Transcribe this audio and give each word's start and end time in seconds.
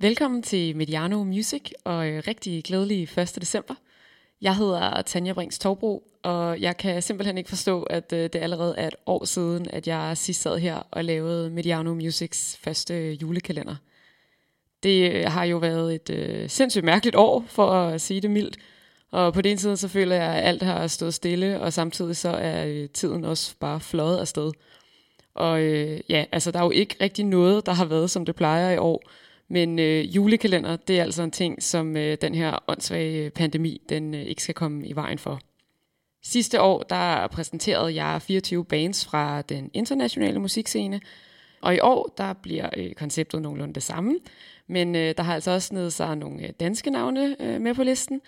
Velkommen 0.00 0.42
til 0.42 0.76
Mediano 0.76 1.24
Music 1.24 1.70
og 1.84 2.08
øh, 2.08 2.22
rigtig 2.26 2.64
glædelig 2.64 3.02
1. 3.02 3.38
december. 3.40 3.74
Jeg 4.40 4.56
hedder 4.56 5.02
Tanja 5.02 5.32
Brings 5.32 5.58
Torbro, 5.58 6.02
og 6.22 6.60
jeg 6.60 6.76
kan 6.76 7.02
simpelthen 7.02 7.38
ikke 7.38 7.48
forstå, 7.48 7.82
at 7.82 8.12
øh, 8.12 8.22
det 8.22 8.36
allerede 8.36 8.74
er 8.76 8.86
et 8.86 8.94
år 9.06 9.24
siden, 9.24 9.66
at 9.70 9.86
jeg 9.86 10.16
sidst 10.16 10.42
sad 10.42 10.58
her 10.58 10.82
og 10.90 11.04
lavede 11.04 11.50
Mediano 11.50 11.94
Musics 11.94 12.58
første 12.62 12.94
øh, 12.94 13.22
julekalender. 13.22 13.76
Det 14.82 15.24
har 15.24 15.44
jo 15.44 15.56
været 15.56 15.94
et 15.94 16.10
øh, 16.10 16.50
sindssygt 16.50 16.84
mærkeligt 16.84 17.16
år, 17.16 17.44
for 17.48 17.70
at 17.70 18.00
sige 18.00 18.20
det 18.20 18.30
mildt. 18.30 18.56
Og 19.10 19.34
på 19.34 19.42
den 19.42 19.50
ene 19.50 19.58
side, 19.60 19.76
så 19.76 19.88
føler 19.88 20.16
jeg, 20.16 20.34
at 20.34 20.48
alt 20.48 20.62
har 20.62 20.86
stået 20.86 21.14
stille, 21.14 21.60
og 21.60 21.72
samtidig 21.72 22.16
så 22.16 22.28
er 22.28 22.86
tiden 22.86 23.24
også 23.24 23.54
bare 23.60 23.80
fløjet 23.80 24.18
afsted. 24.18 24.52
Og 25.34 25.60
øh, 25.62 26.00
ja, 26.08 26.24
altså 26.32 26.50
der 26.50 26.58
er 26.58 26.64
jo 26.64 26.70
ikke 26.70 26.96
rigtig 27.00 27.24
noget, 27.24 27.66
der 27.66 27.72
har 27.72 27.84
været, 27.84 28.10
som 28.10 28.24
det 28.24 28.36
plejer 28.36 28.70
i 28.70 28.78
år. 28.78 29.02
Men 29.48 29.78
øh, 29.78 30.16
julekalender, 30.16 30.76
det 30.76 30.98
er 30.98 31.02
altså 31.02 31.22
en 31.22 31.30
ting, 31.30 31.62
som 31.62 31.96
øh, 31.96 32.18
den 32.20 32.34
her 32.34 32.58
åndssvage 32.68 33.30
pandemi, 33.30 33.82
den 33.88 34.14
øh, 34.14 34.22
ikke 34.22 34.42
skal 34.42 34.54
komme 34.54 34.86
i 34.86 34.92
vejen 34.92 35.18
for. 35.18 35.40
Sidste 36.22 36.60
år, 36.60 36.82
der 36.82 37.26
præsenterede 37.26 38.04
jeg 38.04 38.22
24 38.22 38.64
bands 38.64 39.06
fra 39.06 39.42
den 39.42 39.70
internationale 39.74 40.38
musikscene, 40.38 41.00
og 41.60 41.74
i 41.74 41.80
år, 41.80 42.14
der 42.18 42.32
bliver 42.32 42.70
øh, 42.76 42.94
konceptet 42.94 43.42
nogenlunde 43.42 43.74
det 43.74 43.82
samme, 43.82 44.18
men 44.66 44.94
øh, 44.94 45.14
der 45.16 45.22
har 45.22 45.34
altså 45.34 45.50
også 45.50 45.66
snedet 45.68 45.92
sig 45.92 46.16
nogle 46.16 46.42
øh, 46.42 46.50
danske 46.60 46.90
navne 46.90 47.36
øh, 47.40 47.60
med 47.60 47.74
på 47.74 47.82
listen, 47.82 48.20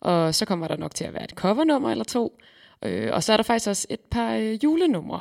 og 0.00 0.34
så 0.34 0.44
kommer 0.44 0.68
der 0.68 0.76
nok 0.76 0.94
til 0.94 1.04
at 1.04 1.14
være 1.14 1.24
et 1.24 1.30
covernummer 1.30 1.90
eller 1.90 2.04
to, 2.04 2.38
øh, 2.84 3.10
og 3.12 3.22
så 3.22 3.32
er 3.32 3.36
der 3.36 3.44
faktisk 3.44 3.68
også 3.68 3.86
et 3.90 4.00
par 4.00 4.34
øh, 4.34 4.64
julenumre. 4.64 5.20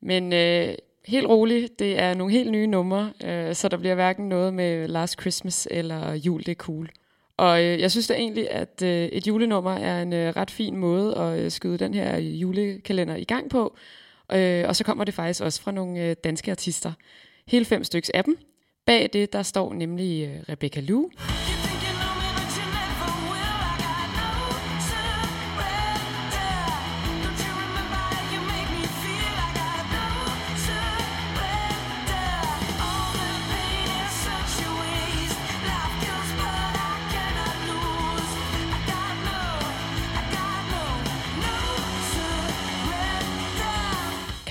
Men 0.00 0.32
øh, 0.32 0.74
helt 1.06 1.26
roligt, 1.26 1.78
det 1.78 1.98
er 1.98 2.14
nogle 2.14 2.32
helt 2.32 2.50
nye 2.50 2.66
numre, 2.66 3.12
øh, 3.24 3.54
så 3.54 3.68
der 3.68 3.76
bliver 3.76 3.94
hverken 3.94 4.28
noget 4.28 4.54
med 4.54 4.88
Last 4.88 5.20
Christmas 5.20 5.68
eller 5.70 6.14
Jul, 6.14 6.40
det 6.40 6.48
er 6.48 6.54
cool. 6.54 6.90
Og 7.36 7.64
øh, 7.64 7.80
jeg 7.80 7.90
synes 7.90 8.06
da 8.06 8.14
egentlig, 8.14 8.50
at 8.50 8.82
øh, 8.82 9.04
et 9.04 9.26
julenummer 9.26 9.74
er 9.74 10.02
en 10.02 10.12
øh, 10.12 10.36
ret 10.36 10.50
fin 10.50 10.76
måde 10.76 11.16
at 11.16 11.38
øh, 11.38 11.50
skyde 11.50 11.78
den 11.78 11.94
her 11.94 12.18
julekalender 12.18 13.16
i 13.16 13.24
gang 13.24 13.50
på. 13.50 13.76
Øh, 14.32 14.64
og 14.68 14.76
så 14.76 14.84
kommer 14.84 15.04
det 15.04 15.14
faktisk 15.14 15.42
også 15.42 15.62
fra 15.62 15.70
nogle 15.70 16.00
øh, 16.00 16.16
danske 16.24 16.50
artister. 16.50 16.92
Hele 17.46 17.64
fem 17.64 17.84
styks 17.84 18.10
af 18.10 18.24
dem. 18.24 18.38
Bag 18.86 19.10
det, 19.12 19.32
der 19.32 19.42
står 19.42 19.74
nemlig 19.74 20.26
øh, 20.26 20.42
Rebecca 20.48 20.80
Lou. 20.80 21.10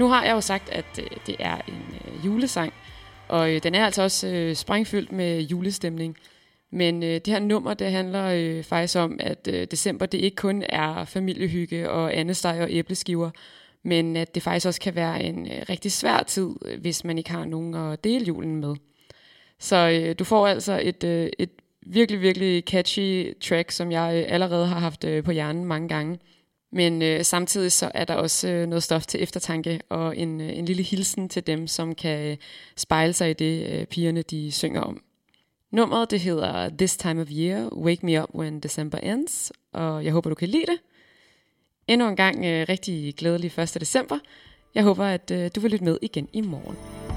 Nu 0.00 0.08
har 0.08 0.24
jeg 0.24 0.32
jo 0.32 0.40
sagt, 0.40 0.68
at 0.68 0.98
øh, 0.98 1.10
det 1.26 1.36
er 1.38 1.56
en 1.68 1.84
øh, 1.94 2.26
julesang, 2.26 2.72
og 3.28 3.54
øh, 3.54 3.62
den 3.62 3.74
er 3.74 3.84
altså 3.84 4.02
også 4.02 4.28
øh, 4.28 4.54
sprængfyldt 4.54 5.12
med 5.12 5.40
julestemning. 5.40 6.16
Men 6.70 7.02
øh, 7.02 7.08
det 7.08 7.26
her 7.26 7.38
nummer, 7.38 7.74
det 7.74 7.92
handler 7.92 8.24
øh, 8.24 8.64
faktisk 8.64 8.98
om, 8.98 9.16
at 9.20 9.48
øh, 9.52 9.66
december 9.70 10.06
det 10.06 10.18
ikke 10.18 10.36
kun 10.36 10.64
er 10.68 11.04
familiehygge 11.04 11.90
og 11.90 12.16
andesteg 12.16 12.58
og 12.62 12.68
æbleskiver, 12.70 13.30
men 13.82 14.16
at 14.16 14.34
det 14.34 14.42
faktisk 14.42 14.66
også 14.66 14.80
kan 14.80 14.94
være 14.94 15.22
en 15.22 15.46
øh, 15.46 15.62
rigtig 15.68 15.92
svær 15.92 16.22
tid, 16.22 16.50
øh, 16.64 16.80
hvis 16.80 17.04
man 17.04 17.18
ikke 17.18 17.30
har 17.30 17.44
nogen 17.44 17.74
at 17.74 18.04
dele 18.04 18.24
julen 18.24 18.56
med. 18.56 18.74
Så 19.58 19.76
øh, 19.76 20.14
du 20.18 20.24
får 20.24 20.46
altså 20.46 20.80
et, 20.82 21.04
øh, 21.04 21.30
et 21.38 21.50
virkelig, 21.86 22.20
virkelig 22.20 22.62
catchy 22.64 23.38
track, 23.40 23.70
som 23.70 23.92
jeg 23.92 24.14
øh, 24.16 24.34
allerede 24.34 24.66
har 24.66 24.78
haft 24.78 25.04
øh, 25.04 25.24
på 25.24 25.30
hjernen 25.30 25.64
mange 25.64 25.88
gange. 25.88 26.18
Men 26.72 27.02
øh, 27.02 27.24
samtidig 27.24 27.72
så 27.72 27.90
er 27.94 28.04
der 28.04 28.14
også 28.14 28.48
øh, 28.48 28.66
noget 28.66 28.82
stof 28.82 29.06
til 29.06 29.22
eftertanke 29.22 29.80
og 29.88 30.16
en, 30.16 30.40
øh, 30.40 30.58
en 30.58 30.64
lille 30.64 30.82
hilsen 30.82 31.28
til 31.28 31.46
dem, 31.46 31.66
som 31.66 31.94
kan 31.94 32.30
øh, 32.30 32.36
spejle 32.76 33.12
sig 33.12 33.30
i 33.30 33.32
det, 33.32 33.66
øh, 33.66 33.86
pigerne 33.86 34.22
de 34.22 34.52
synger 34.52 34.80
om. 34.80 35.02
Nummeret 35.72 36.10
det 36.10 36.20
hedder 36.20 36.68
This 36.78 36.96
Time 36.96 37.20
of 37.20 37.28
Year, 37.30 37.74
Wake 37.76 38.06
Me 38.06 38.22
Up 38.22 38.28
When 38.34 38.60
December 38.60 38.98
Ends, 38.98 39.52
og 39.72 40.04
jeg 40.04 40.12
håber, 40.12 40.30
du 40.30 40.34
kan 40.34 40.48
lide 40.48 40.66
det. 40.66 40.78
Endnu 41.88 42.08
en 42.08 42.16
gang 42.16 42.44
øh, 42.44 42.66
rigtig 42.68 43.14
glædelig 43.14 43.58
1. 43.58 43.76
december. 43.80 44.18
Jeg 44.74 44.82
håber, 44.82 45.04
at 45.04 45.30
øh, 45.30 45.50
du 45.54 45.60
vil 45.60 45.70
lytte 45.70 45.84
med 45.84 45.98
igen 46.02 46.28
i 46.32 46.40
morgen. 46.40 47.09